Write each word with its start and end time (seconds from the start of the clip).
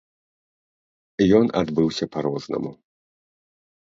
Ён 1.41 1.45
адбыўся 1.61 2.05
па 2.15 2.19
рознаму. 2.27 2.71